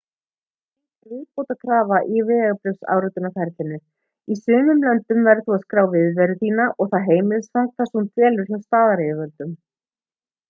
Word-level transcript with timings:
skráning 0.03 1.09
er 1.09 1.11
viðbótarkrafa 1.17 1.97
í 2.13 2.21
vegabréfsáritunarferlinu 2.29 3.77
í 4.35 4.37
sumum 4.39 4.81
löndum 4.87 5.21
verður 5.27 5.47
þú 5.49 5.55
að 5.57 5.63
skrá 5.67 5.81
viðveru 5.91 6.37
þína 6.41 6.65
og 6.85 6.91
það 6.95 7.05
heimilisfang 7.11 7.69
þar 7.83 7.91
sem 7.91 7.99
þú 7.99 8.07
dvelur 8.17 8.49
hjá 8.53 8.57
staðaryfirvöldum 8.63 9.53